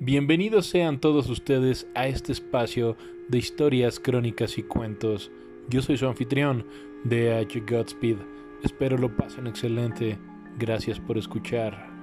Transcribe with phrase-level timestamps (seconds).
[0.00, 5.32] Bienvenidos sean todos ustedes a este espacio de historias, crónicas y cuentos.
[5.68, 6.64] Yo soy su anfitrión,
[7.02, 8.18] DH Godspeed.
[8.62, 10.16] Espero lo pasen excelente.
[10.56, 11.97] Gracias por escuchar.